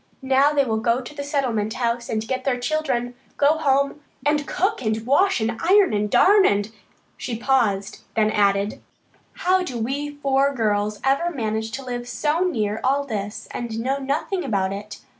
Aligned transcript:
Now 0.23 0.51
they 0.51 0.65
will 0.65 0.79
go 0.79 0.99
to 0.99 1.13
the 1.13 1.23
Settlement 1.23 1.75
House 1.75 2.09
and 2.09 2.27
get 2.27 2.43
their 2.43 2.59
children, 2.59 3.13
go 3.37 3.59
home 3.59 4.01
and 4.25 4.47
cook 4.47 4.81
and 4.81 5.05
wash 5.05 5.39
and 5.39 5.59
iron 5.63 5.93
and 5.93 6.09
darn 6.09 6.43
and" 6.43 6.71
she 7.17 7.37
paused, 7.37 7.99
then 8.15 8.31
added, 8.31 8.81
"How 9.45 9.61
did 9.61 9.83
we 9.85 10.09
four 10.09 10.55
girls 10.55 10.99
ever 11.03 11.29
manage 11.29 11.69
to 11.73 11.85
live 11.85 12.07
so 12.07 12.39
near 12.39 12.79
all 12.83 13.03
this 13.03 13.47
and 13.51 13.79
know 13.79 13.99
nothing 13.99 14.43
about 14.43 14.73
it? 14.73 15.01